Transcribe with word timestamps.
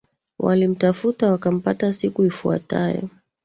Walimtafuta 0.39 1.31
wakampata 1.31 1.93
siku 1.93 2.23
ifuatayo 2.23 3.09